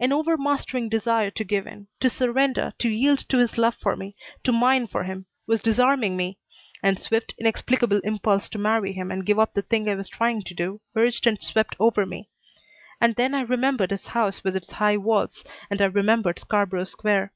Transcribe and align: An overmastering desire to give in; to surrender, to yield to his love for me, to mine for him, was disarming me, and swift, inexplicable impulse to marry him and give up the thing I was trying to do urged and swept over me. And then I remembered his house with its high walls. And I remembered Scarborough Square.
An 0.00 0.14
overmastering 0.14 0.88
desire 0.88 1.30
to 1.32 1.44
give 1.44 1.66
in; 1.66 1.88
to 2.00 2.08
surrender, 2.08 2.72
to 2.78 2.88
yield 2.88 3.18
to 3.28 3.36
his 3.36 3.58
love 3.58 3.74
for 3.74 3.96
me, 3.96 4.16
to 4.42 4.50
mine 4.50 4.86
for 4.86 5.04
him, 5.04 5.26
was 5.46 5.60
disarming 5.60 6.16
me, 6.16 6.38
and 6.82 6.98
swift, 6.98 7.34
inexplicable 7.38 8.00
impulse 8.02 8.48
to 8.48 8.58
marry 8.58 8.94
him 8.94 9.10
and 9.10 9.26
give 9.26 9.38
up 9.38 9.52
the 9.52 9.60
thing 9.60 9.86
I 9.90 9.94
was 9.94 10.08
trying 10.08 10.40
to 10.40 10.54
do 10.54 10.80
urged 10.96 11.26
and 11.26 11.42
swept 11.42 11.76
over 11.78 12.06
me. 12.06 12.30
And 12.98 13.14
then 13.16 13.34
I 13.34 13.42
remembered 13.42 13.90
his 13.90 14.06
house 14.06 14.42
with 14.42 14.56
its 14.56 14.70
high 14.70 14.96
walls. 14.96 15.44
And 15.68 15.82
I 15.82 15.84
remembered 15.84 16.38
Scarborough 16.38 16.84
Square. 16.84 17.34